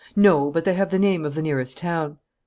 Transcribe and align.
"No, 0.15 0.49
but 0.49 0.65
they 0.65 0.73
have 0.73 0.89
the 0.89 0.97
name 0.97 1.25
of 1.25 1.35
the 1.35 1.43
nearest 1.43 1.77
town." 1.77 2.17